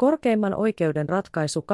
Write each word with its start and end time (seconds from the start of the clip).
Korkeimman 0.00 0.54
oikeuden 0.54 1.08
ratkaisu 1.08 1.64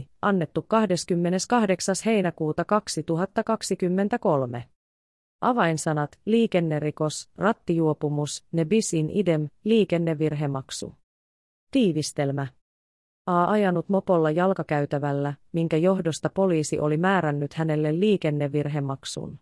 2023-55, 0.00 0.06
annettu 0.22 0.64
28. 0.68 1.94
heinäkuuta 2.06 2.64
2023. 2.64 4.64
Avainsanat, 5.40 6.18
liikennerikos, 6.24 7.30
rattijuopumus, 7.36 8.44
ne 8.52 8.64
bis 8.64 8.94
in 8.94 9.10
idem, 9.10 9.48
liikennevirhemaksu. 9.64 10.94
Tiivistelmä. 11.70 12.46
A 13.26 13.44
ajanut 13.44 13.88
mopolla 13.88 14.30
jalkakäytävällä, 14.30 15.34
minkä 15.52 15.76
johdosta 15.76 16.30
poliisi 16.34 16.78
oli 16.78 16.96
määrännyt 16.96 17.54
hänelle 17.54 18.00
liikennevirhemaksun. 18.00 19.38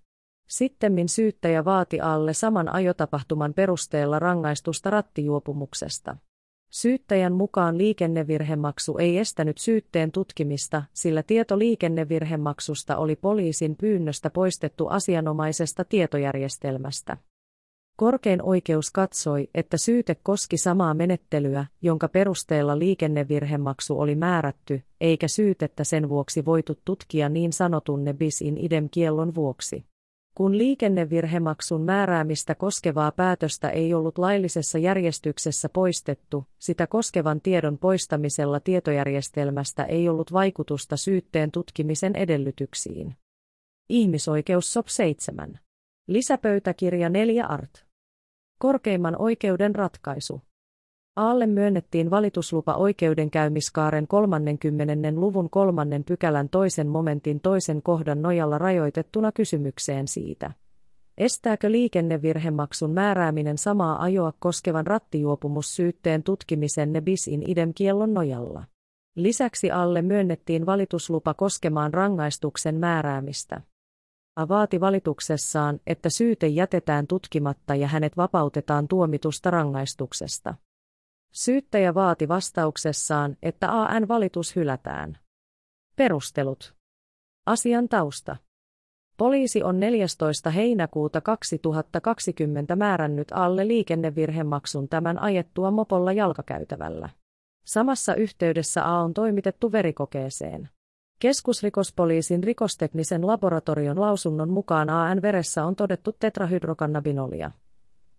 Sittemmin 0.47 1.09
syyttäjä 1.09 1.65
vaati 1.65 2.01
alle 2.01 2.35
saman 2.35 2.69
ajotapahtuman 2.69 3.55
perusteella 3.55 4.19
rangaistusta 4.19 4.91
rattijuopumuksesta. 4.91 6.17
Syyttäjän 6.71 7.33
mukaan 7.33 7.79
liikennevirhemaksu 7.79 8.99
ei 8.99 9.19
estänyt 9.19 9.59
syytteen 9.59 10.13
tutkimista, 10.13 10.83
sillä 10.93 11.23
tieto 11.23 11.59
liikennevirhemaksusta 11.59 12.97
oli 12.97 13.17
poliisin 13.17 13.77
pyynnöstä 13.77 14.31
poistettu 14.31 14.87
asianomaisesta 14.87 15.85
tietojärjestelmästä. 15.85 17.17
Korkein 17.97 18.43
oikeus 18.43 18.91
katsoi, 18.91 19.49
että 19.55 19.77
syyte 19.77 20.17
koski 20.23 20.57
samaa 20.57 20.95
menettelyä, 20.95 21.67
jonka 21.83 22.09
perusteella 22.09 22.79
liikennevirhemaksu 22.79 24.01
oli 24.01 24.15
määrätty, 24.15 24.83
eikä 25.01 25.29
syytettä 25.29 25.85
sen 25.85 26.09
vuoksi 26.09 26.45
voitu 26.45 26.79
tutkia 26.85 27.29
niin 27.29 27.53
sanotun 27.53 28.05
ne 28.05 28.15
bis 28.15 28.43
in 28.43 28.59
idem 28.59 28.89
kiellon 28.91 29.35
vuoksi. 29.35 29.85
Kun 30.35 30.59
liikennevirhemaksun 30.59 31.83
määräämistä 31.83 32.55
koskevaa 32.55 33.13
päätöstä 33.13 33.71
ei 33.71 33.95
ollut 33.95 34.19
laillisessa 34.19 34.79
järjestyksessä 34.79 35.69
poistettu, 35.69 36.47
sitä 36.59 36.87
koskevan 36.87 37.41
tiedon 37.41 37.79
poistamisella 37.79 38.61
tietojärjestelmästä 38.61 39.85
ei 39.85 40.09
ollut 40.09 40.33
vaikutusta 40.33 40.97
syytteen 40.97 41.51
tutkimisen 41.51 42.17
edellytyksiin. 42.17 43.17
Ihmisoikeus 43.89 44.73
SOP 44.73 44.89
7. 44.89 45.59
Lisäpöytäkirja 46.09 47.09
4 47.09 47.47
art. 47.47 47.87
Korkeimman 48.59 49.17
oikeuden 49.19 49.75
ratkaisu. 49.75 50.41
Aalle 51.17 51.47
myönnettiin 51.47 52.11
valituslupa 52.11 52.75
oikeudenkäymiskaaren 52.75 54.07
30. 54.07 55.21
luvun 55.21 55.51
kolmannen 55.51 56.05
pykälän 56.05 56.49
toisen 56.49 56.89
momentin 56.89 57.41
toisen 57.41 57.83
kohdan 57.83 58.23
nojalla 58.23 58.59
rajoitettuna 58.59 59.33
kysymykseen 59.33 60.09
siitä. 60.09 60.53
Estääkö 61.19 61.71
liikennevirhemaksun 61.71 62.91
määrääminen 62.91 63.59
samaa 63.59 64.03
ajoa 64.03 64.33
koskevan 64.39 64.87
rattijuopumussyytteen 64.87 66.23
tutkimisen 66.23 66.93
ne 66.93 67.01
bis 67.01 67.29
in 67.29 67.51
idem 67.51 67.75
kiellon 67.75 68.15
nojalla? 68.15 68.65
Lisäksi 69.17 69.71
alle 69.71 70.03
myönnettiin 70.03 70.67
valituslupa 70.67 71.35
koskemaan 71.35 71.95
rangaistuksen 71.95 72.75
määräämistä. 72.75 73.61
A 74.37 74.49
vaati 74.49 74.81
valituksessaan, 74.81 75.81
että 75.87 76.11
syyte 76.11 76.47
jätetään 76.47 77.07
tutkimatta 77.07 77.75
ja 77.75 77.89
hänet 77.89 78.17
vapautetaan 78.17 78.89
tuomitusta 78.89 79.51
rangaistuksesta. 79.51 80.55
Syyttäjä 81.37 81.95
vaati 81.95 82.29
vastauksessaan, 82.29 83.37
että 83.43 83.83
AN-valitus 83.83 84.57
hylätään. 84.57 85.19
Perustelut. 85.97 86.75
Asian 87.47 87.89
tausta. 87.89 88.37
Poliisi 89.17 89.63
on 89.63 89.81
14. 89.81 90.51
heinäkuuta 90.51 91.21
2020 91.21 92.77
määrännyt 92.77 93.29
alle 93.33 93.69
liikennevirhemaksun 93.69 94.89
tämän 94.89 95.19
ajettua 95.19 95.71
mopolla 95.71 96.13
jalkakäytävällä. 96.13 97.09
Samassa 97.65 98.15
yhteydessä 98.15 98.85
A 98.85 99.03
on 99.03 99.15
toimitettu 99.15 99.73
verikokeeseen. 99.73 100.69
Keskusrikospoliisin 101.19 102.45
rikosteknisen 102.45 103.27
laboratorion 103.27 104.01
lausunnon 104.01 104.51
mukaan 104.51 104.91
AN 104.91 105.23
veressä 105.23 105.65
on 105.65 105.77
todettu 105.77 106.13
tetrahydrokannabinolia 106.13 107.51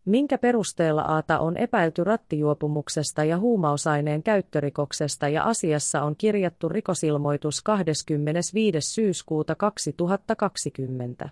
minkä 0.05 0.37
perusteella 0.37 1.01
Aata 1.01 1.39
on 1.39 1.57
epäilty 1.57 2.03
rattijuopumuksesta 2.03 3.23
ja 3.23 3.39
huumausaineen 3.39 4.23
käyttörikoksesta 4.23 5.29
ja 5.29 5.43
asiassa 5.43 6.01
on 6.01 6.15
kirjattu 6.15 6.69
rikosilmoitus 6.69 7.61
25. 7.61 8.81
syyskuuta 8.81 9.55
2020. 9.55 11.29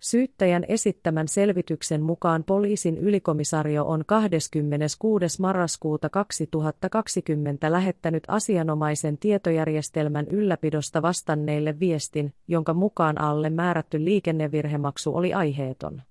Syyttäjän 0.00 0.64
esittämän 0.68 1.28
selvityksen 1.28 2.02
mukaan 2.02 2.44
poliisin 2.44 2.98
ylikomisario 2.98 3.84
on 3.84 4.04
26. 4.06 5.40
marraskuuta 5.40 6.08
2020 6.08 7.72
lähettänyt 7.72 8.24
asianomaisen 8.28 9.18
tietojärjestelmän 9.18 10.26
ylläpidosta 10.26 11.02
vastanneille 11.02 11.80
viestin, 11.80 12.34
jonka 12.48 12.74
mukaan 12.74 13.20
alle 13.20 13.50
määrätty 13.50 14.04
liikennevirhemaksu 14.04 15.16
oli 15.16 15.34
aiheeton 15.34 16.02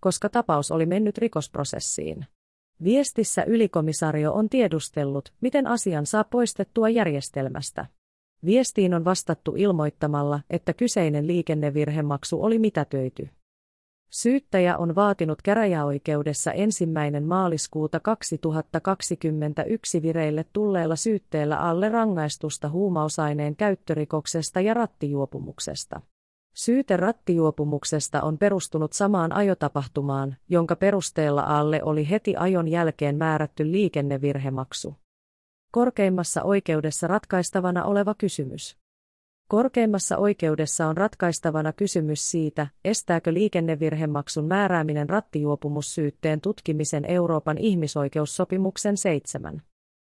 koska 0.00 0.28
tapaus 0.28 0.70
oli 0.70 0.86
mennyt 0.86 1.18
rikosprosessiin. 1.18 2.26
Viestissä 2.84 3.44
ylikomisario 3.44 4.32
on 4.32 4.48
tiedustellut, 4.48 5.32
miten 5.40 5.66
asian 5.66 6.06
saa 6.06 6.24
poistettua 6.24 6.88
järjestelmästä. 6.88 7.86
Viestiin 8.44 8.94
on 8.94 9.04
vastattu 9.04 9.54
ilmoittamalla, 9.56 10.40
että 10.50 10.74
kyseinen 10.74 11.26
liikennevirhemaksu 11.26 12.42
oli 12.42 12.58
mitätöity. 12.58 13.28
Syyttäjä 14.10 14.78
on 14.78 14.94
vaatinut 14.94 15.42
käräjäoikeudessa 15.42 16.52
ensimmäinen 16.52 17.24
maaliskuuta 17.24 18.00
2021 18.00 20.02
vireille 20.02 20.44
tulleella 20.52 20.96
syytteellä 20.96 21.60
alle 21.60 21.88
rangaistusta 21.88 22.68
huumausaineen 22.68 23.56
käyttörikoksesta 23.56 24.60
ja 24.60 24.74
rattijuopumuksesta. 24.74 26.00
Syyte 26.58 26.96
rattijuopumuksesta 26.96 28.22
on 28.22 28.38
perustunut 28.38 28.92
samaan 28.92 29.32
ajotapahtumaan, 29.32 30.36
jonka 30.48 30.76
perusteella 30.76 31.42
alle 31.42 31.80
oli 31.82 32.10
heti 32.10 32.36
ajon 32.36 32.68
jälkeen 32.68 33.16
määrätty 33.16 33.72
liikennevirhemaksu. 33.72 34.94
Korkeimmassa 35.72 36.42
oikeudessa 36.42 37.06
ratkaistavana 37.06 37.84
oleva 37.84 38.14
kysymys. 38.14 38.76
Korkeimmassa 39.48 40.16
oikeudessa 40.16 40.86
on 40.86 40.96
ratkaistavana 40.96 41.72
kysymys 41.72 42.30
siitä, 42.30 42.66
estääkö 42.84 43.34
liikennevirhemaksun 43.34 44.44
määrääminen 44.44 45.08
rattijuopumussyytteen 45.08 46.40
tutkimisen 46.40 47.04
Euroopan 47.04 47.58
ihmisoikeussopimuksen 47.58 48.96
7. 48.96 49.62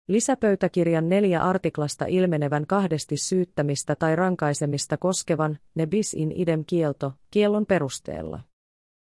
Lisäpöytäkirjan 0.07 1.09
neljä 1.09 1.41
artiklasta 1.41 2.05
ilmenevän 2.05 2.67
kahdesti 2.67 3.17
syyttämistä 3.17 3.95
tai 3.95 4.15
rankaisemista 4.15 4.97
koskevan 4.97 5.57
ne 5.75 5.85
bis 5.85 6.13
in 6.13 6.31
idem 6.35 6.63
kielto, 6.67 7.13
kiellon 7.31 7.65
perusteella. 7.65 8.39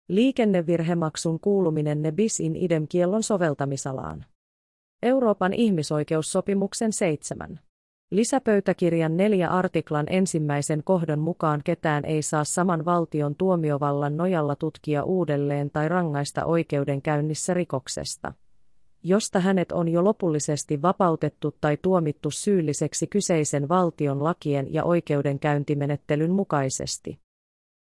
Liikennevirhemaksun 0.09 1.39
kuuluminen 1.39 2.01
ne 2.01 2.11
bis 2.11 2.39
in 2.39 2.55
idem 2.55 2.87
kiellon 2.87 3.23
soveltamisalaan. 3.23 4.25
Euroopan 5.03 5.53
ihmisoikeussopimuksen 5.53 6.93
7. 6.93 7.59
Lisäpöytäkirjan 8.11 9.17
neljä 9.17 9.49
artiklan 9.49 10.05
ensimmäisen 10.09 10.83
kohdan 10.83 11.19
mukaan 11.19 11.61
ketään 11.63 12.05
ei 12.05 12.21
saa 12.21 12.43
saman 12.43 12.85
valtion 12.85 13.35
tuomiovallan 13.35 14.17
nojalla 14.17 14.55
tutkia 14.55 15.03
uudelleen 15.03 15.69
tai 15.69 15.89
rangaista 15.89 16.45
oikeudenkäynnissä 16.45 17.53
rikoksesta 17.53 18.33
josta 19.03 19.39
hänet 19.39 19.71
on 19.71 19.87
jo 19.87 20.03
lopullisesti 20.03 20.81
vapautettu 20.81 21.55
tai 21.61 21.77
tuomittu 21.81 22.31
syylliseksi 22.31 23.07
kyseisen 23.07 23.69
valtion 23.69 24.23
lakien 24.23 24.73
ja 24.73 24.83
oikeudenkäyntimenettelyn 24.83 26.31
mukaisesti. 26.31 27.19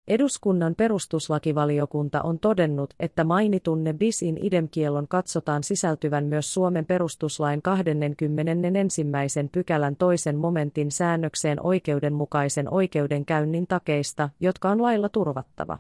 Eduskunnan 0.08 0.76
perustuslakivaliokunta 0.76 2.22
on 2.22 2.40
todennut, 2.40 2.94
että 3.00 3.24
mainitunne 3.24 3.94
bis 3.94 4.22
in 4.22 4.38
idem-kiellon 4.42 5.08
katsotaan 5.08 5.64
sisältyvän 5.64 6.26
myös 6.26 6.54
Suomen 6.54 6.86
perustuslain 6.86 7.62
21. 7.62 9.06
pykälän 9.52 9.96
toisen 9.96 10.38
momentin 10.38 10.92
säännökseen 10.92 11.66
oikeudenmukaisen 11.66 12.74
oikeudenkäynnin 12.74 13.68
takeista, 13.68 14.30
jotka 14.40 14.70
on 14.70 14.82
lailla 14.82 15.10
turvattava. 15.10 15.78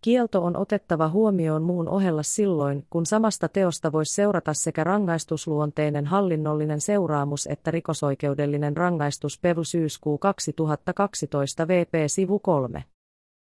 Kielto 0.00 0.44
on 0.44 0.56
otettava 0.56 1.08
huomioon 1.08 1.62
muun 1.62 1.88
ohella 1.88 2.22
silloin, 2.22 2.86
kun 2.90 3.06
samasta 3.06 3.48
teosta 3.48 3.92
voisi 3.92 4.14
seurata 4.14 4.54
sekä 4.54 4.84
rangaistusluonteinen 4.84 6.06
hallinnollinen 6.06 6.80
seuraamus 6.80 7.46
että 7.46 7.70
rikosoikeudellinen 7.70 8.76
rangaistus 8.76 9.38
Pevu 9.40 9.64
syyskuu 9.64 10.18
2012 10.18 11.68
VP 11.68 11.92
sivu 12.06 12.38
3. 12.38 12.84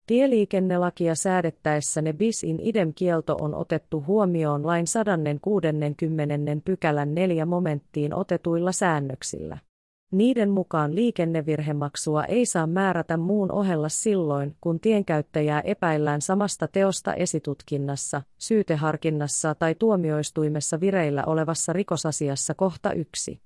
Tieliikennelakia 0.06 1.14
säädettäessä 1.14 2.02
ne 2.02 2.12
bis 2.12 2.44
in 2.44 2.61
idem 2.61 2.93
kielto 2.94 3.37
on 3.41 3.55
otettu 3.55 4.05
huomioon 4.06 4.67
lain 4.67 4.87
160. 4.87 6.35
pykälän 6.64 7.14
4 7.14 7.46
momenttiin 7.46 8.14
otetuilla 8.14 8.73
säännöksillä. 8.73 9.58
Niiden 10.14 10.50
mukaan 10.50 10.94
liikennevirhemaksua 10.94 12.25
ei 12.25 12.46
saa 12.46 12.66
määrätä 12.66 13.16
muun 13.16 13.52
ohella 13.52 13.88
silloin, 13.88 14.56
kun 14.61 14.81
tienkäyttäjää 14.81 15.61
epäillään 15.61 16.20
samasta 16.20 16.69
teosta 16.69 17.14
esitutkinnassa, 17.14 18.22
syyteharkinnassa 18.38 19.55
tai 19.55 19.75
tuomioistuimessa 19.75 20.81
vireillä 20.81 21.25
olevassa 21.26 21.72
rikosasiassa 21.72 22.55
kohta 22.55 22.93
1. 22.93 23.40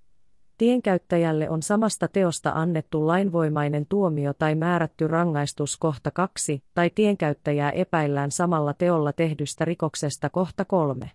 Tienkäyttäjälle 0.58 1.50
on 1.50 1.62
samasta 1.62 2.08
teosta 2.08 2.52
annettu 2.54 3.06
lainvoimainen 3.06 3.86
tuomio 3.88 4.32
tai 4.34 4.54
määrätty 4.54 5.08
rangaistus 5.08 5.76
kohta 5.76 6.10
2, 6.10 6.62
tai 6.74 6.90
tienkäyttäjää 6.90 7.70
epäillään 7.70 8.30
samalla 8.30 8.74
teolla 8.74 9.12
tehdystä 9.12 9.64
rikoksesta 9.64 10.30
kohta 10.30 10.64
3. 10.64 11.10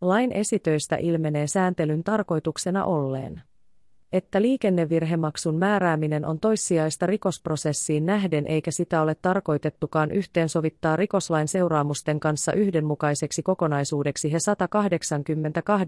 Lain 0.00 0.32
esitöistä 0.32 0.96
ilmenee 0.96 1.46
sääntelyn 1.46 2.04
tarkoituksena 2.04 2.84
olleen 2.84 3.42
että 4.12 4.42
liikennevirhemaksun 4.42 5.56
määrääminen 5.56 6.26
on 6.26 6.40
toissijaista 6.40 7.06
rikosprosessiin 7.06 8.06
nähden 8.06 8.46
eikä 8.46 8.70
sitä 8.70 9.02
ole 9.02 9.14
tarkoitettukaan 9.14 10.10
yhteensovittaa 10.10 10.96
rikoslain 10.96 11.48
seuraamusten 11.48 12.20
kanssa 12.20 12.52
yhdenmukaiseksi 12.52 13.42
kokonaisuudeksi 13.42 14.32
he 14.32 14.38
182 14.38 15.86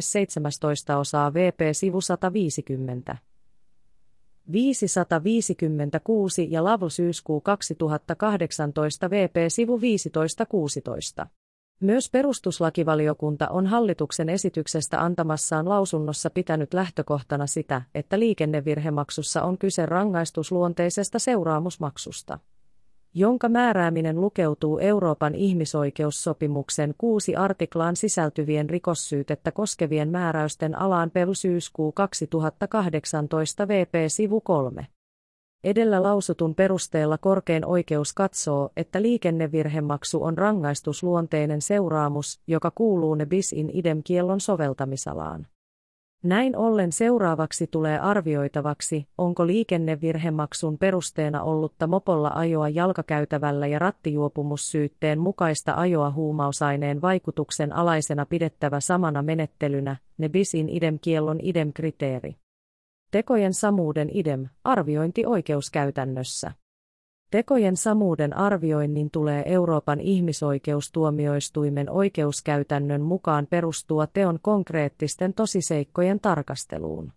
017 0.00 0.98
osaa 0.98 1.34
VP-sivu 1.34 2.00
150. 2.00 3.16
556 4.52 6.48
ja 6.50 6.64
Lavu 6.64 6.88
syyskuu 6.90 7.40
2018 7.40 9.10
VP-sivu 9.10 9.80
1516. 10.12 11.26
Myös 11.82 12.10
perustuslakivaliokunta 12.10 13.48
on 13.48 13.66
hallituksen 13.66 14.28
esityksestä 14.28 15.00
antamassaan 15.00 15.68
lausunnossa 15.68 16.30
pitänyt 16.30 16.74
lähtökohtana 16.74 17.46
sitä, 17.46 17.82
että 17.94 18.18
liikennevirhemaksussa 18.18 19.42
on 19.42 19.58
kyse 19.58 19.86
rangaistusluonteisesta 19.86 21.18
seuraamusmaksusta, 21.18 22.38
jonka 23.14 23.48
määrääminen 23.48 24.20
lukeutuu 24.20 24.78
Euroopan 24.78 25.34
ihmisoikeussopimuksen 25.34 26.94
kuusi 26.98 27.36
artiklaan 27.36 27.96
sisältyvien 27.96 28.70
rikossyytettä 28.70 29.52
koskevien 29.52 30.08
määräysten 30.08 30.78
alaan 30.78 31.10
PEV 31.10 31.28
syyskuu 31.32 31.92
2018 31.92 33.68
VP-sivu 33.68 34.40
3. 34.40 34.86
Edellä 35.64 36.02
lausutun 36.02 36.54
perusteella 36.54 37.18
korkein 37.18 37.66
oikeus 37.66 38.12
katsoo, 38.12 38.70
että 38.76 39.02
liikennevirhemaksu 39.02 40.24
on 40.24 40.38
rangaistusluonteinen 40.38 41.62
seuraamus, 41.62 42.40
joka 42.46 42.72
kuuluu 42.74 43.14
ne 43.14 43.26
bis 43.26 43.52
in 43.52 43.70
idem 43.72 44.02
kiellon 44.04 44.40
soveltamisalaan. 44.40 45.46
Näin 46.24 46.56
ollen 46.56 46.92
seuraavaksi 46.92 47.66
tulee 47.66 47.98
arvioitavaksi, 47.98 49.06
onko 49.18 49.46
liikennevirhemaksun 49.46 50.78
perusteena 50.78 51.42
ollutta 51.42 51.86
mopolla 51.86 52.30
ajoa 52.34 52.68
jalkakäytävällä 52.68 53.66
ja 53.66 53.78
rattijuopumussyytteen 53.78 55.18
mukaista 55.18 55.74
ajoa 55.74 56.10
huumausaineen 56.10 57.02
vaikutuksen 57.02 57.72
alaisena 57.72 58.26
pidettävä 58.26 58.80
samana 58.80 59.22
menettelynä, 59.22 59.96
ne 60.18 60.28
bis 60.28 60.54
in 60.54 60.68
idem 60.68 60.98
kiellon 60.98 61.38
idem 61.42 61.72
kriteeri. 61.72 62.36
Tekojen 63.12 63.54
samuuden 63.54 64.08
idem, 64.12 64.48
arviointi 64.64 65.26
oikeuskäytännössä. 65.26 66.52
Tekojen 67.30 67.76
samuuden 67.76 68.36
arvioinnin 68.36 69.10
tulee 69.10 69.42
Euroopan 69.46 70.00
ihmisoikeustuomioistuimen 70.00 71.90
oikeuskäytännön 71.90 73.02
mukaan 73.02 73.46
perustua 73.50 74.06
teon 74.06 74.38
konkreettisten 74.42 75.34
tosiseikkojen 75.34 76.20
tarkasteluun. 76.20 77.12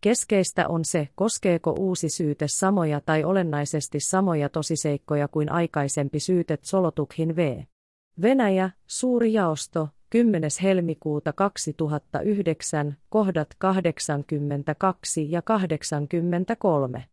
Keskeistä 0.00 0.68
on 0.68 0.84
se, 0.84 1.08
koskeeko 1.14 1.74
uusi 1.78 2.08
syyte 2.08 2.46
samoja 2.48 3.00
tai 3.00 3.24
olennaisesti 3.24 4.00
samoja 4.00 4.48
tosiseikkoja 4.48 5.28
kuin 5.28 5.52
aikaisempi 5.52 6.20
syytet 6.20 6.64
Solotukhin 6.64 7.36
v. 7.36 7.62
Venäjä, 8.22 8.70
suuri 8.86 9.32
jaosto, 9.32 9.88
10. 10.10 10.42
helmikuuta 10.62 11.32
2009, 11.32 12.96
kohdat 13.08 13.48
82 13.58 15.30
ja 15.30 15.42
83. 15.42 17.04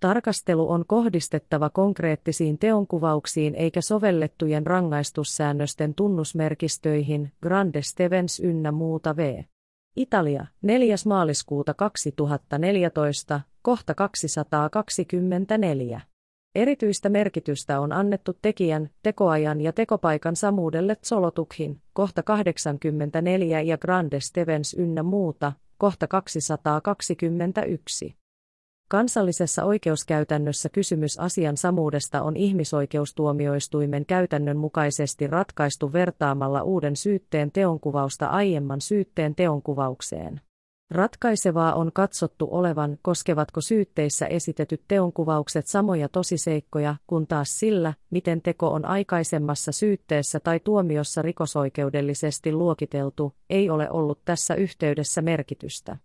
Tarkastelu 0.00 0.70
on 0.70 0.86
kohdistettava 0.86 1.70
konkreettisiin 1.70 2.58
teonkuvauksiin 2.58 3.54
eikä 3.54 3.80
sovellettujen 3.80 4.66
rangaistussäännösten 4.66 5.94
tunnusmerkistöihin, 5.94 7.32
Grande 7.42 7.82
Stevens 7.82 8.40
ynnä 8.40 8.72
muuta 8.72 9.16
v. 9.16 9.42
Italia, 9.96 10.46
4. 10.62 10.96
maaliskuuta 11.06 11.74
2014, 11.74 13.40
kohta 13.62 13.94
224. 13.94 16.13
Erityistä 16.54 17.08
merkitystä 17.08 17.80
on 17.80 17.92
annettu 17.92 18.32
tekijän, 18.42 18.90
tekoajan 19.02 19.60
ja 19.60 19.72
tekopaikan 19.72 20.36
samuudelle 20.36 20.96
Zolotukhin, 21.04 21.80
kohta 21.92 22.22
84 22.22 23.60
ja 23.60 23.78
Grande 23.78 24.20
Stevens 24.20 24.74
ynnä 24.74 25.02
muuta, 25.02 25.52
kohta 25.78 26.08
221. 26.08 28.16
Kansallisessa 28.88 29.64
oikeuskäytännössä 29.64 30.68
kysymys 30.68 31.18
asian 31.18 31.56
samuudesta 31.56 32.22
on 32.22 32.36
ihmisoikeustuomioistuimen 32.36 34.06
käytännön 34.06 34.56
mukaisesti 34.56 35.26
ratkaistu 35.26 35.92
vertaamalla 35.92 36.62
uuden 36.62 36.96
syytteen 36.96 37.52
teonkuvausta 37.52 38.26
aiemman 38.26 38.80
syytteen 38.80 39.34
teonkuvaukseen. 39.34 40.40
Ratkaisevaa 40.94 41.74
on 41.74 41.90
katsottu 41.92 42.48
olevan, 42.50 42.98
koskevatko 43.02 43.60
syytteissä 43.60 44.26
esitetyt 44.26 44.82
teonkuvaukset 44.88 45.66
samoja 45.66 46.08
tosiseikkoja, 46.08 46.96
kun 47.06 47.26
taas 47.26 47.58
sillä, 47.58 47.94
miten 48.10 48.42
teko 48.42 48.68
on 48.68 48.84
aikaisemmassa 48.84 49.72
syytteessä 49.72 50.40
tai 50.40 50.60
tuomiossa 50.60 51.22
rikosoikeudellisesti 51.22 52.52
luokiteltu, 52.52 53.32
ei 53.50 53.70
ole 53.70 53.90
ollut 53.90 54.20
tässä 54.24 54.54
yhteydessä 54.54 55.22
merkitystä. 55.22 55.96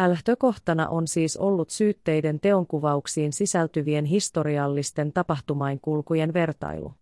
Lähtökohtana 0.00 0.88
on 0.88 1.08
siis 1.08 1.36
ollut 1.36 1.70
syytteiden 1.70 2.40
teonkuvauksiin 2.40 3.32
sisältyvien 3.32 4.04
historiallisten 4.04 5.12
tapahtumainkulkujen 5.12 6.34
vertailu. 6.34 6.94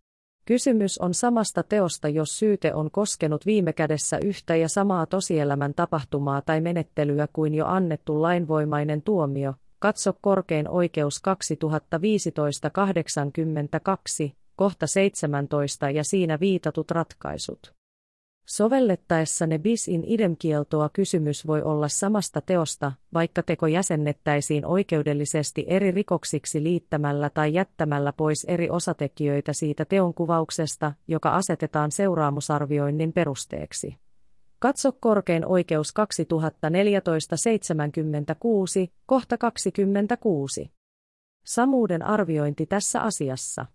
Kysymys 0.50 0.99
on 0.99 1.14
samasta 1.14 1.62
teosta, 1.62 2.08
jos 2.08 2.38
syyte 2.38 2.75
on 2.75 2.91
koskenut 2.91 3.47
viime 3.47 3.73
kädessä 3.73 4.19
yhtä 4.25 4.56
ja 4.56 4.69
samaa 4.69 5.06
tosielämän 5.06 5.75
tapahtumaa 5.75 6.43
tai 6.43 6.61
menettelyä 6.61 7.29
kuin 7.32 7.55
jo 7.55 7.67
annettu 7.67 8.23
lainvoimainen 8.23 9.02
tuomio. 9.02 9.55
Katso 9.79 10.12
korkein 10.20 10.69
oikeus 10.69 11.23
2015-82, 14.26 14.32
kohta 14.56 14.87
17 14.87 15.91
ja 15.91 16.05
siinä 16.05 16.41
viitatut 16.41 16.91
ratkaisut. 16.91 17.79
Sovellettaessa 18.50 19.47
ne 19.47 19.58
bis 19.58 19.88
in 19.88 20.05
idem 20.06 20.37
kieltoa 20.38 20.91
kysymys 20.93 21.47
voi 21.47 21.62
olla 21.62 21.88
samasta 21.88 22.41
teosta, 22.41 22.93
vaikka 23.14 23.42
teko 23.42 23.66
jäsennettäisiin 23.66 24.66
oikeudellisesti 24.66 25.64
eri 25.69 25.90
rikoksiksi 25.90 26.62
liittämällä 26.62 27.30
tai 27.30 27.54
jättämällä 27.54 28.12
pois 28.12 28.45
eri 28.45 28.71
osatekijöitä 28.71 29.52
siitä 29.52 29.85
teonkuvauksesta, 29.85 30.92
joka 31.09 31.30
asetetaan 31.30 31.90
seuraamusarvioinnin 31.90 33.12
perusteeksi. 33.12 33.97
Katso 34.59 34.92
korkein 34.92 35.47
oikeus 35.47 35.95
2014-76, 38.87 38.92
kohta 39.07 39.38
26. 39.38 40.71
Samuuden 41.45 42.02
arviointi 42.02 42.66
tässä 42.66 43.00
asiassa. 43.00 43.66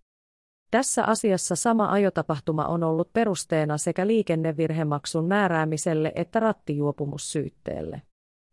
Tässä 0.75 1.03
asiassa 1.03 1.55
sama 1.55 1.91
ajotapahtuma 1.91 2.65
on 2.65 2.83
ollut 2.83 3.13
perusteena 3.13 3.77
sekä 3.77 4.07
liikennevirhemaksun 4.07 5.25
määräämiselle 5.27 6.11
että 6.15 6.39
rattijuopumussyytteelle. 6.39 8.01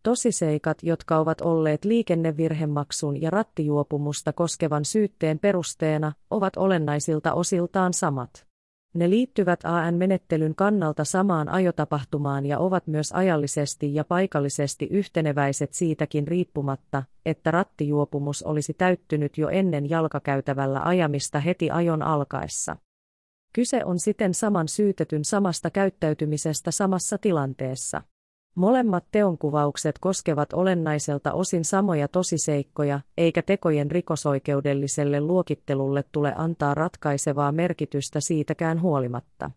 Tosiseikat, 0.02 0.78
jotka 0.82 1.18
ovat 1.18 1.40
olleet 1.40 1.84
liikennevirhemaksun 1.84 3.22
ja 3.22 3.30
rattijuopumusta 3.30 4.32
koskevan 4.32 4.84
syytteen 4.84 5.38
perusteena, 5.38 6.12
ovat 6.30 6.56
olennaisilta 6.56 7.34
osiltaan 7.34 7.92
samat. 7.92 8.46
Ne 8.94 9.10
liittyvät 9.10 9.60
AN-menettelyn 9.64 10.54
kannalta 10.54 11.04
samaan 11.04 11.48
ajotapahtumaan 11.48 12.46
ja 12.46 12.58
ovat 12.58 12.86
myös 12.86 13.12
ajallisesti 13.12 13.94
ja 13.94 14.04
paikallisesti 14.04 14.86
yhteneväiset 14.90 15.72
siitäkin 15.72 16.28
riippumatta, 16.28 17.02
että 17.26 17.50
rattijuopumus 17.50 18.42
olisi 18.42 18.74
täyttynyt 18.74 19.38
jo 19.38 19.48
ennen 19.48 19.90
jalkakäytävällä 19.90 20.82
ajamista 20.82 21.40
heti 21.40 21.70
ajon 21.70 22.02
alkaessa. 22.02 22.76
Kyse 23.52 23.84
on 23.84 23.98
siten 23.98 24.34
saman 24.34 24.68
syytetyn 24.68 25.24
samasta 25.24 25.70
käyttäytymisestä 25.70 26.70
samassa 26.70 27.18
tilanteessa. 27.18 28.02
Molemmat 28.54 29.04
teonkuvaukset 29.12 29.98
koskevat 29.98 30.52
olennaiselta 30.52 31.32
osin 31.32 31.64
samoja 31.64 32.08
tosiseikkoja, 32.08 33.00
eikä 33.18 33.42
tekojen 33.42 33.90
rikosoikeudelliselle 33.90 35.20
luokittelulle 35.20 36.04
tule 36.12 36.34
antaa 36.36 36.74
ratkaisevaa 36.74 37.52
merkitystä 37.52 38.20
siitäkään 38.20 38.82
huolimatta. 38.82 39.50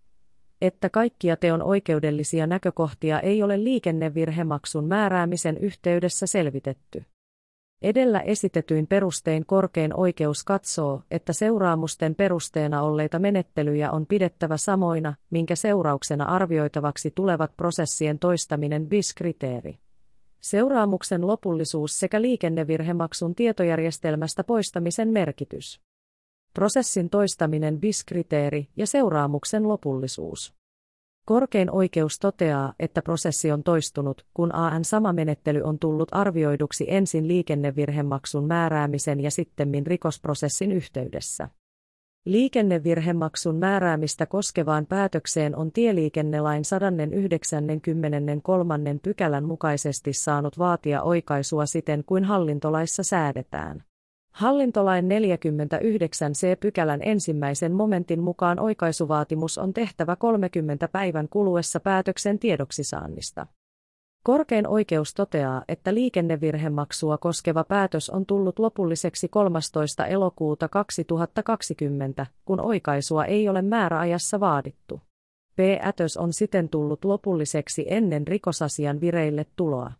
Että 0.61 0.89
kaikkia 0.89 1.37
teon 1.37 1.63
oikeudellisia 1.63 2.47
näkökohtia 2.47 3.19
ei 3.19 3.43
ole 3.43 3.63
liikennevirhemaksun 3.63 4.85
määräämisen 4.85 5.57
yhteydessä 5.57 6.27
selvitetty. 6.27 7.05
Edellä 7.85 8.19
esitetyin 8.19 8.87
perustein 8.87 9.45
korkein 9.45 9.99
oikeus 9.99 10.43
katsoo, 10.43 11.01
että 11.11 11.33
seuraamusten 11.33 12.15
perusteena 12.15 12.81
olleita 12.81 13.19
menettelyjä 13.19 13.91
on 13.91 14.05
pidettävä 14.05 14.57
samoina, 14.57 15.13
minkä 15.29 15.55
seurauksena 15.55 16.25
arvioitavaksi 16.25 17.11
tulevat 17.15 17.57
prosessien 17.57 18.19
toistaminen 18.19 18.87
BIS-kriteeri. 18.87 19.77
Seuraamuksen 20.41 21.27
lopullisuus 21.27 21.99
sekä 21.99 22.21
liikennevirhemaksun 22.21 23.35
tietojärjestelmästä 23.35 24.43
poistamisen 24.43 25.09
merkitys. 25.09 25.81
Prosessin 26.53 27.09
toistaminen 27.09 27.79
BIS-kriteeri 27.79 28.67
ja 28.77 28.87
seuraamuksen 28.87 29.67
lopullisuus. 29.67 30.53
Korkein 31.25 31.71
oikeus 31.71 32.19
toteaa, 32.19 32.73
että 32.79 33.01
prosessi 33.01 33.51
on 33.51 33.63
toistunut, 33.63 34.25
kun 34.33 34.55
AN 34.55 34.85
sama 34.85 35.13
menettely 35.13 35.61
on 35.61 35.79
tullut 35.79 36.09
arvioiduksi 36.11 36.85
ensin 36.87 37.27
liikennevirhemaksun 37.27 38.47
määräämisen 38.47 39.19
ja 39.19 39.31
sittemmin 39.31 39.87
rikosprosessin 39.87 40.71
yhteydessä. 40.71 41.49
Liikennevirhemaksun 42.25 43.55
määräämistä 43.55 44.25
koskevaan 44.25 44.85
päätökseen 44.85 45.55
on 45.55 45.71
tieliikennelain 45.71 46.65
193. 46.65 48.79
pykälän 49.03 49.45
mukaisesti 49.45 50.13
saanut 50.13 50.59
vaatia 50.59 51.01
oikaisua 51.01 51.65
siten 51.65 52.03
kuin 52.05 52.23
hallintolaissa 52.23 53.03
säädetään. 53.03 53.83
Hallintolain 54.35 55.07
49 55.07 56.33
c-pykälän 56.33 56.99
ensimmäisen 57.03 57.71
momentin 57.71 58.21
mukaan 58.21 58.59
oikaisuvaatimus 58.59 59.57
on 59.57 59.73
tehtävä 59.73 60.15
30 60.15 60.87
päivän 60.87 61.27
kuluessa 61.29 61.79
päätöksen 61.79 62.39
tiedoksisaannista. 62.39 63.47
Korkein 64.23 64.67
oikeus 64.67 65.13
toteaa, 65.13 65.63
että 65.67 65.93
liikennevirhemaksua 65.93 67.17
koskeva 67.17 67.63
päätös 67.63 68.09
on 68.09 68.25
tullut 68.25 68.59
lopulliseksi 68.59 69.27
13. 69.27 70.05
elokuuta 70.05 70.69
2020, 70.69 72.25
kun 72.45 72.59
oikaisua 72.59 73.25
ei 73.25 73.49
ole 73.49 73.61
määräajassa 73.61 74.39
vaadittu. 74.39 75.01
P-ätös 75.55 76.17
on 76.17 76.33
siten 76.33 76.69
tullut 76.69 77.05
lopulliseksi 77.05 77.85
ennen 77.89 78.27
rikosasian 78.27 79.01
vireille 79.01 79.45
tuloa. 79.55 79.91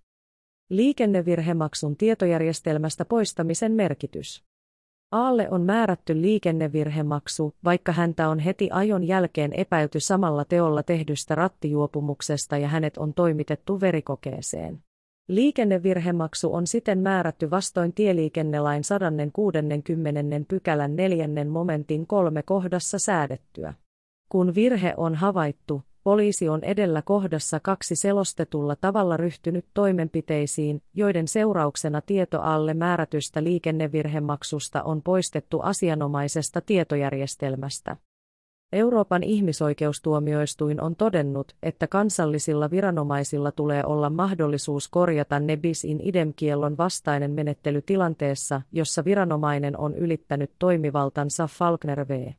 Liikennevirhemaksun 0.70 1.96
tietojärjestelmästä 1.96 3.06
poistamisen 3.06 3.72
merkitys. 3.72 4.44
Aalle 5.12 5.50
on 5.50 5.62
määrätty 5.62 6.22
liikennevirhemaksu, 6.22 7.56
vaikka 7.64 7.92
häntä 7.92 8.30
on 8.30 8.40
heti 8.40 8.70
ajon 8.72 9.04
jälkeen 9.04 9.54
epäilty 9.54 10.00
samalla 10.00 10.46
teolla 10.46 10.84
tehdystä 10.84 11.36
rattijuopumuksesta 11.36 12.58
ja 12.58 12.68
hänet 12.68 12.98
on 12.98 13.14
toimitettu 13.14 13.82
verikokeeseen. 13.82 14.84
Liikennevirhemaksu 15.28 16.54
on 16.54 16.68
siten 16.68 17.00
määrätty 17.00 17.50
vastoin 17.50 17.94
tieliikennelain 17.94 18.84
160 18.84 20.22
pykälän 20.48 20.96
neljännen 20.96 21.50
momentin 21.50 22.08
kolme 22.08 22.44
kohdassa 22.44 23.00
säädettyä. 23.00 23.74
Kun 24.30 24.56
virhe 24.56 24.94
on 24.98 25.16
havaittu, 25.16 25.82
poliisi 26.06 26.50
on 26.50 26.64
edellä 26.64 27.02
kohdassa 27.02 27.60
kaksi 27.60 27.96
selostetulla 27.96 28.76
tavalla 28.76 29.18
ryhtynyt 29.18 29.66
toimenpiteisiin, 29.74 30.82
joiden 30.94 31.28
seurauksena 31.28 32.02
tieto 32.02 32.42
alle 32.42 32.74
määrätystä 32.74 33.44
liikennevirhemaksusta 33.44 34.84
on 34.84 35.02
poistettu 35.02 35.60
asianomaisesta 35.60 36.62
tietojärjestelmästä. 36.62 37.98
Euroopan 38.74 39.24
ihmisoikeustuomioistuin 39.24 40.82
on 40.82 40.96
todennut, 40.96 41.56
että 41.64 41.88
kansallisilla 41.88 42.72
viranomaisilla 42.72 43.52
tulee 43.52 43.84
olla 43.86 44.10
mahdollisuus 44.10 44.88
korjata 44.88 45.40
nebis 45.40 45.84
in 45.84 46.00
idem 46.04 46.34
kiellon 46.36 46.78
vastainen 46.78 47.32
menettely 47.32 47.82
tilanteessa, 47.82 48.62
jossa 48.72 49.06
viranomainen 49.06 49.80
on 49.80 49.96
ylittänyt 49.96 50.52
toimivaltansa 50.60 51.48
Falkner 51.48 52.08
v. 52.08 52.34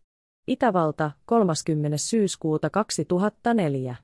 Itävalta, 0.46 1.10
30. 1.24 1.96
syyskuuta 1.96 2.70
2004. 2.70 3.96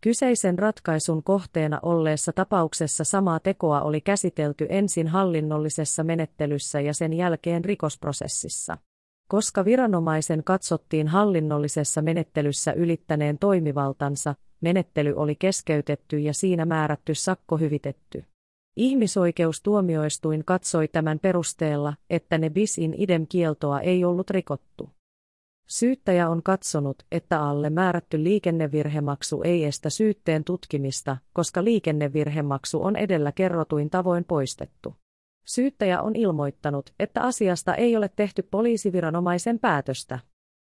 Kyseisen 0.00 0.58
ratkaisun 0.58 1.22
kohteena 1.22 1.78
olleessa 1.82 2.32
tapauksessa 2.32 3.04
samaa 3.04 3.40
tekoa 3.40 3.82
oli 3.82 4.00
käsitelty 4.00 4.66
ensin 4.68 5.08
hallinnollisessa 5.08 6.04
menettelyssä 6.04 6.80
ja 6.80 6.94
sen 6.94 7.12
jälkeen 7.12 7.64
rikosprosessissa. 7.64 8.78
Koska 9.28 9.64
viranomaisen 9.64 10.44
katsottiin 10.44 11.08
hallinnollisessa 11.08 12.02
menettelyssä 12.02 12.72
ylittäneen 12.72 13.38
toimivaltansa, 13.38 14.34
menettely 14.60 15.12
oli 15.16 15.34
keskeytetty 15.34 16.18
ja 16.18 16.34
siinä 16.34 16.64
määrätty 16.64 17.14
sakko 17.14 17.56
hyvitetty. 17.56 18.24
Ihmisoikeustuomioistuin 18.76 20.44
katsoi 20.44 20.88
tämän 20.88 21.18
perusteella, 21.18 21.94
että 22.10 22.38
ne 22.38 22.50
bis 22.50 22.78
in 22.78 22.94
idem 22.98 23.26
kieltoa 23.26 23.80
ei 23.80 24.04
ollut 24.04 24.30
rikottu. 24.30 24.90
Syyttäjä 25.66 26.28
on 26.28 26.42
katsonut, 26.42 27.02
että 27.12 27.42
alle 27.42 27.70
määrätty 27.70 28.24
liikennevirhemaksu 28.24 29.42
ei 29.42 29.64
estä 29.64 29.90
syytteen 29.90 30.44
tutkimista, 30.44 31.16
koska 31.32 31.64
liikennevirhemaksu 31.64 32.84
on 32.84 32.96
edellä 32.96 33.32
kerrotuin 33.32 33.90
tavoin 33.90 34.24
poistettu. 34.24 34.94
Syyttäjä 35.44 36.02
on 36.02 36.16
ilmoittanut, 36.16 36.94
että 36.98 37.22
asiasta 37.22 37.74
ei 37.74 37.96
ole 37.96 38.10
tehty 38.16 38.42
poliisiviranomaisen 38.42 39.58
päätöstä. 39.58 40.18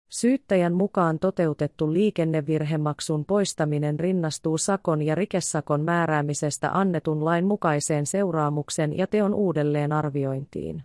Syyttäjän 0.09 0.75
mukaan 0.75 1.19
toteutettu 1.19 1.93
liikennevirhemaksun 1.93 3.25
poistaminen 3.25 4.01
rinnastuu 4.01 4.59
sakon 4.59 5.03
ja 5.03 5.15
rikesakon 5.15 5.81
määräämisestä 5.81 6.71
annetun 6.73 7.25
lain 7.25 7.45
mukaiseen 7.45 8.07
seuraamuksen 8.07 8.99
ja 8.99 9.07
teon 9.07 9.35
uudelleenarviointiin. 9.35 10.83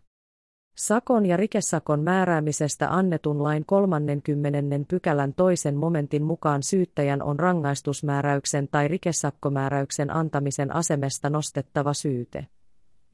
Sakon 0.75 1.25
ja 1.25 1.37
rikesakon 1.37 1.99
määräämisestä 1.99 2.93
annetun 2.93 3.43
lain 3.43 3.65
30. 3.65 4.59
pykälän 4.87 5.33
toisen 5.33 5.75
momentin 5.75 6.23
mukaan 6.23 6.63
syyttäjän 6.63 7.21
on 7.21 7.39
rangaistusmääräyksen 7.39 8.67
tai 8.71 8.87
rikesakkomääräyksen 8.87 10.15
antamisen 10.15 10.75
asemesta 10.75 11.29
nostettava 11.29 11.93
syyte. 11.93 12.47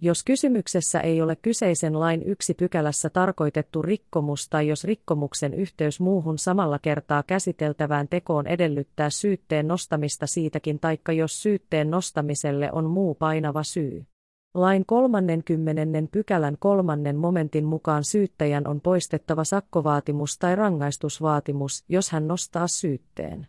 Jos 0.02 0.24
kysymyksessä 0.24 1.00
ei 1.00 1.22
ole 1.22 1.36
kyseisen 1.36 2.00
lain 2.00 2.24
yksi 2.24 2.54
pykälässä 2.54 3.10
tarkoitettu 3.10 3.82
rikkomus 3.82 4.50
tai 4.50 4.68
jos 4.68 4.84
rikkomuksen 4.84 5.54
yhteys 5.54 6.00
muuhun 6.00 6.38
samalla 6.38 6.80
kertaa 6.80 7.24
käsiteltävään 7.24 8.08
tekoon 8.08 8.48
edellyttää 8.48 9.10
syytteen 9.10 9.68
nostamista 9.68 10.28
siitäkin 10.28 10.80
taikka 10.80 11.12
jos 11.12 11.42
syytteen 11.42 11.90
nostamiselle 11.90 12.70
on 12.72 12.86
muu 12.86 13.16
painava 13.16 13.64
syy. 13.64 14.06
Lain 14.54 14.86
30. 14.86 15.82
pykälän 16.12 16.56
kolmannen 16.60 17.16
momentin 17.16 17.66
mukaan 17.66 18.04
syyttäjän 18.04 18.68
on 18.68 18.82
poistettava 18.82 19.44
sakkovaatimus 19.44 20.38
tai 20.38 20.56
rangaistusvaatimus, 20.56 21.84
jos 21.90 22.12
hän 22.12 22.28
nostaa 22.28 22.68
syytteen. 22.68 23.48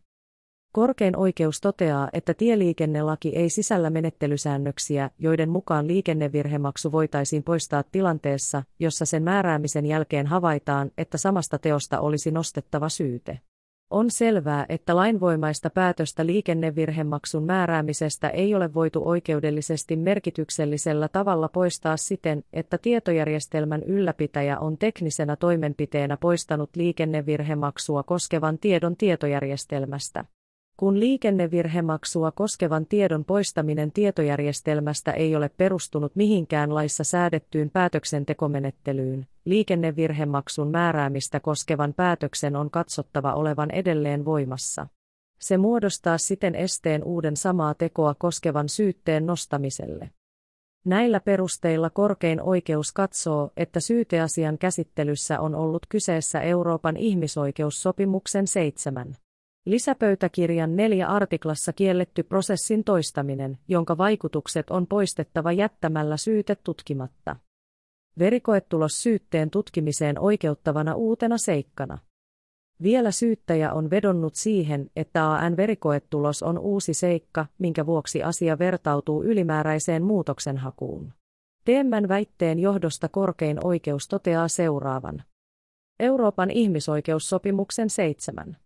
Korkein 0.72 1.16
oikeus 1.16 1.60
toteaa, 1.60 2.08
että 2.12 2.34
tieliikennelaki 2.34 3.36
ei 3.36 3.50
sisällä 3.50 3.90
menettelysäännöksiä, 3.90 5.10
joiden 5.18 5.50
mukaan 5.50 5.86
liikennevirhemaksu 5.86 6.92
voitaisiin 6.92 7.42
poistaa 7.42 7.84
tilanteessa, 7.92 8.62
jossa 8.78 9.04
sen 9.04 9.22
määräämisen 9.22 9.86
jälkeen 9.86 10.26
havaitaan, 10.26 10.90
että 10.98 11.18
samasta 11.18 11.58
teosta 11.58 12.00
olisi 12.00 12.30
nostettava 12.30 12.88
syyte. 12.88 13.40
On 13.90 14.10
selvää, 14.10 14.66
että 14.68 14.96
lainvoimaista 14.96 15.70
päätöstä 15.70 16.26
liikennevirhemaksun 16.26 17.44
määräämisestä 17.44 18.28
ei 18.28 18.54
ole 18.54 18.74
voitu 18.74 19.08
oikeudellisesti 19.08 19.96
merkityksellisellä 19.96 21.08
tavalla 21.08 21.48
poistaa 21.48 21.96
siten, 21.96 22.44
että 22.52 22.78
tietojärjestelmän 22.78 23.82
ylläpitäjä 23.82 24.58
on 24.58 24.78
teknisenä 24.78 25.36
toimenpiteenä 25.36 26.16
poistanut 26.16 26.70
liikennevirhemaksua 26.76 28.02
koskevan 28.02 28.58
tiedon 28.58 28.96
tietojärjestelmästä. 28.96 30.24
Kun 30.80 31.00
liikennevirhemaksua 31.00 32.32
koskevan 32.32 32.86
tiedon 32.86 33.24
poistaminen 33.24 33.92
tietojärjestelmästä 33.92 35.12
ei 35.12 35.36
ole 35.36 35.50
perustunut 35.56 36.16
mihinkään 36.16 36.74
laissa 36.74 37.04
säädettyyn 37.04 37.70
päätöksentekomenettelyyn, 37.70 39.26
liikennevirhemaksun 39.44 40.70
määräämistä 40.70 41.40
koskevan 41.40 41.94
päätöksen 41.94 42.56
on 42.56 42.70
katsottava 42.70 43.34
olevan 43.34 43.70
edelleen 43.70 44.24
voimassa. 44.24 44.86
Se 45.40 45.58
muodostaa 45.58 46.18
siten 46.18 46.54
esteen 46.54 47.04
uuden 47.04 47.36
samaa 47.36 47.74
tekoa 47.74 48.14
koskevan 48.14 48.68
syytteen 48.68 49.26
nostamiselle. 49.26 50.10
Näillä 50.84 51.20
perusteilla 51.20 51.90
korkein 51.90 52.42
oikeus 52.42 52.92
katsoo, 52.92 53.50
että 53.56 53.80
syyteasian 53.80 54.58
käsittelyssä 54.58 55.40
on 55.40 55.54
ollut 55.54 55.86
kyseessä 55.88 56.40
Euroopan 56.40 56.96
ihmisoikeussopimuksen 56.96 58.46
7. 58.46 59.16
Lisäpöytäkirjan 59.70 60.76
neljä 60.76 61.08
artiklassa 61.08 61.72
kielletty 61.72 62.22
prosessin 62.22 62.84
toistaminen, 62.84 63.58
jonka 63.68 63.98
vaikutukset 63.98 64.70
on 64.70 64.86
poistettava 64.86 65.52
jättämällä 65.52 66.16
syyte 66.16 66.56
tutkimatta. 66.64 67.36
Verikoetulos 68.18 69.02
syytteen 69.02 69.50
tutkimiseen 69.50 70.18
oikeuttavana 70.18 70.94
uutena 70.94 71.38
seikkana. 71.38 71.98
Vielä 72.82 73.10
syyttäjä 73.10 73.72
on 73.72 73.90
vedonnut 73.90 74.34
siihen, 74.34 74.90
että 74.96 75.32
AN-verikoetulos 75.32 76.42
on 76.42 76.58
uusi 76.58 76.94
seikka, 76.94 77.46
minkä 77.58 77.86
vuoksi 77.86 78.22
asia 78.22 78.58
vertautuu 78.58 79.22
ylimääräiseen 79.24 80.02
muutoksenhakuun. 80.02 81.12
Teemmän 81.64 82.08
väitteen 82.08 82.58
johdosta 82.58 83.08
korkein 83.08 83.66
oikeus 83.66 84.08
toteaa 84.08 84.48
seuraavan. 84.48 85.22
Euroopan 86.00 86.50
ihmisoikeussopimuksen 86.50 87.90
7. 87.90 88.56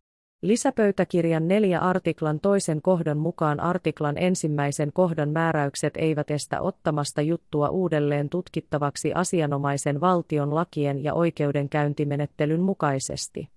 Lisäpöytäkirjan 0.45 1.49
4 1.49 1.81
artiklan 1.81 2.41
toisen 2.41 2.83
kohdan 2.83 3.19
mukaan 3.19 3.61
artiklan 3.61 4.19
ensimmäisen 4.19 4.93
kohdan 4.93 5.29
määräykset 5.29 5.97
eivät 5.97 6.31
estä 6.31 6.61
ottamasta 6.61 7.23
juttua 7.23 7.69
uudelleen 7.69 8.29
tutkittavaksi 8.29 9.13
asianomaisen 9.15 10.01
valtion 10.01 10.55
lakien 10.55 11.05
ja 11.05 11.15
oikeudenkäyntimenettelyn 11.15 12.61
mukaisesti. 12.61 13.49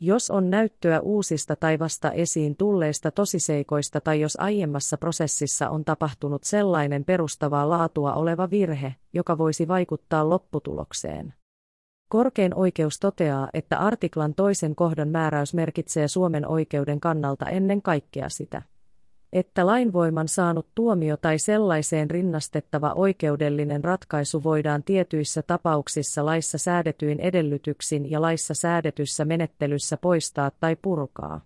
Jos 0.00 0.30
on 0.30 0.50
näyttöä 0.50 1.00
uusista 1.00 1.56
tai 1.56 1.78
vasta 1.78 2.12
esiin 2.12 2.56
tulleista 2.56 3.10
tosiseikoista 3.10 4.00
tai 4.00 4.20
jos 4.20 4.40
aiemmassa 4.40 4.98
prosessissa 4.98 5.70
on 5.70 5.84
tapahtunut 5.84 6.44
sellainen 6.44 7.04
perustavaa 7.04 7.68
laatua 7.68 8.14
oleva 8.14 8.50
virhe, 8.50 8.94
joka 9.12 9.38
voisi 9.38 9.68
vaikuttaa 9.68 10.30
lopputulokseen. 10.30 11.34
Korkein 12.10 12.54
oikeus 12.54 12.98
toteaa, 13.00 13.48
että 13.54 13.78
artiklan 13.78 14.34
toisen 14.34 14.74
kohdan 14.74 15.08
määräys 15.08 15.54
merkitsee 15.54 16.08
Suomen 16.08 16.48
oikeuden 16.48 17.00
kannalta 17.00 17.46
ennen 17.46 17.82
kaikkea 17.82 18.28
sitä, 18.28 18.62
että 19.32 19.66
lainvoiman 19.66 20.28
saanut 20.28 20.66
tuomio 20.74 21.16
tai 21.16 21.38
sellaiseen 21.38 22.10
rinnastettava 22.10 22.92
oikeudellinen 22.92 23.84
ratkaisu 23.84 24.42
voidaan 24.42 24.82
tietyissä 24.82 25.42
tapauksissa 25.42 26.24
laissa 26.24 26.58
säädetyin 26.58 27.20
edellytyksin 27.20 28.10
ja 28.10 28.20
laissa 28.20 28.54
säädetyssä 28.54 29.24
menettelyssä 29.24 29.96
poistaa 29.96 30.50
tai 30.60 30.76
purkaa. 30.76 31.40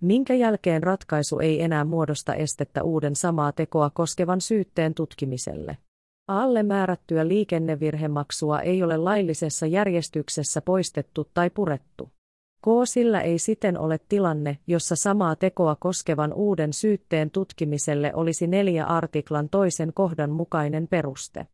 Minkä 0.00 0.34
jälkeen 0.34 0.82
ratkaisu 0.82 1.38
ei 1.38 1.62
enää 1.62 1.84
muodosta 1.84 2.34
estettä 2.34 2.82
uuden 2.82 3.16
samaa 3.16 3.52
tekoa 3.52 3.90
koskevan 3.90 4.40
syytteen 4.40 4.94
tutkimiselle. 4.94 5.76
Alle 6.32 6.62
määrättyä 6.62 7.28
liikennevirhemaksua 7.28 8.60
ei 8.60 8.82
ole 8.82 8.96
laillisessa 8.96 9.66
järjestyksessä 9.66 10.62
poistettu 10.62 11.28
tai 11.34 11.50
purettu. 11.50 12.10
K. 12.64 12.66
Sillä 12.84 13.20
ei 13.20 13.38
siten 13.38 13.78
ole 13.78 14.00
tilanne, 14.08 14.58
jossa 14.66 14.96
samaa 14.96 15.36
tekoa 15.36 15.76
koskevan 15.80 16.32
uuden 16.32 16.72
syytteen 16.72 17.30
tutkimiselle 17.30 18.12
olisi 18.14 18.46
neljä 18.46 18.84
artiklan 18.86 19.48
toisen 19.48 19.92
kohdan 19.92 20.30
mukainen 20.30 20.88
peruste. 20.88 21.46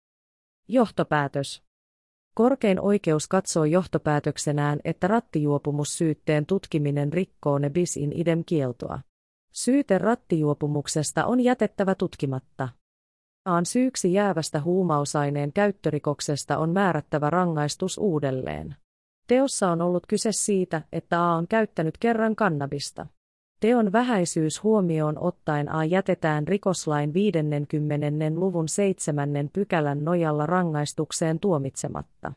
Johtopäätös. 0.69 1.63
Korkein 2.35 2.81
oikeus 2.81 3.29
katsoo 3.29 3.65
johtopäätöksenään, 3.65 4.81
että 4.85 5.07
rattijuopumussyytteen 5.07 6.47
tutkiminen 6.47 7.13
rikkoo 7.13 7.59
ne 7.59 7.71
bis 7.71 7.97
in 7.97 8.13
idem 8.15 8.45
kieltoa. 8.47 9.01
Syyte 9.53 9.99
rattijuopumuksesta 9.99 11.27
on 11.27 11.41
jätettävä 11.41 11.95
tutkimatta. 11.95 12.69
Aan 13.47 13.67
syyksi 13.67 14.13
jäävästä 14.13 14.61
huumausaineen 14.61 15.53
käyttörikoksesta 15.53 16.59
on 16.59 16.71
määrättävä 16.71 17.31
rangaistus 17.31 17.99
uudelleen. 17.99 18.77
Teossa 19.27 19.71
on 19.71 19.83
ollut 19.83 20.07
kyse 20.07 20.33
siitä, 20.33 20.83
että 20.93 21.25
A 21.25 21.35
on 21.37 21.49
käyttänyt 21.49 21.99
kerran 21.99 22.37
kannabista. 22.37 23.07
Teon 23.61 23.93
vähäisyys 23.93 24.63
huomioon 24.63 25.19
ottaen 25.19 25.73
A 25.73 25.85
jätetään 25.85 26.49
rikoslain 26.49 27.15
50. 27.15 28.07
luvun 28.35 28.69
7. 28.69 29.31
pykälän 29.53 30.05
nojalla 30.05 30.47
rangaistukseen 30.47 31.41
tuomitsematta. 31.41 32.33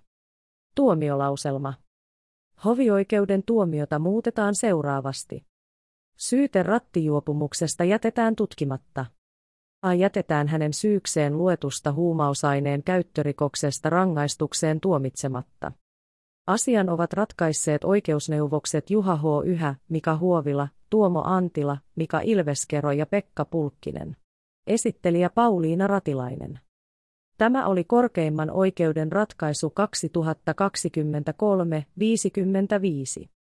Tuomiolauselma. 0.75 1.73
Hovioikeuden 2.65 3.43
tuomiota 3.43 3.99
muutetaan 3.99 4.55
seuraavasti. 4.55 5.45
Syyte 6.17 6.63
rattijuopumuksesta 6.63 7.83
jätetään 7.83 8.35
tutkimatta. 8.35 9.05
A 9.81 9.93
jätetään 9.93 10.47
hänen 10.47 10.73
syykseen 10.73 11.37
luetusta 11.37 11.91
huumausaineen 11.91 12.83
käyttörikoksesta 12.83 13.89
rangaistukseen 13.89 14.79
tuomitsematta. 14.79 15.71
Asian 16.47 16.89
ovat 16.89 17.13
ratkaisseet 17.13 17.83
oikeusneuvokset 17.83 18.89
Juha 18.89 19.15
H. 19.15 19.23
Yhä, 19.45 19.75
Mika 19.89 20.17
Huovila, 20.17 20.67
Tuomo 20.89 21.23
Antila, 21.25 21.77
Mika 21.95 22.19
Ilveskero 22.23 22.91
ja 22.91 23.05
Pekka 23.05 23.45
Pulkkinen. 23.45 24.15
Esittelijä 24.67 25.29
Pauliina 25.29 25.87
Ratilainen. 25.87 26.59
Tämä 27.37 27.67
oli 27.67 27.83
korkeimman 27.83 28.51
oikeuden 28.51 29.11
ratkaisu 29.11 29.73
2023-55. 33.21 33.29